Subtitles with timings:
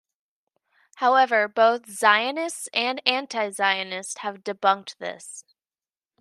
[0.95, 5.45] However, both Zionists and Anti-Zionists have debunked this.